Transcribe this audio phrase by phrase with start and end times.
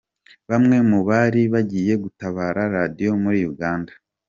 [0.49, 3.91] Bamwe mu bari bagiye gutabara Radio muri uganda.